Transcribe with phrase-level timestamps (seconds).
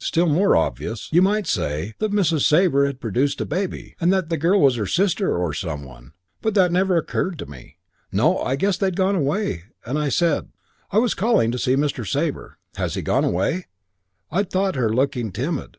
[0.00, 2.40] Still more obvious, you might say, that Mrs.
[2.48, 6.14] Sabre had produced a baby, and that the girl was her sister or some one,
[6.40, 7.76] but that never occurred to me.
[8.10, 10.48] No, I guessed they'd gone away, and I said,
[10.90, 12.10] 'I was calling to see Mr.
[12.10, 12.56] Sabre.
[12.76, 13.66] Has he gone away?'
[14.30, 15.76] "I'd thought her looking timid.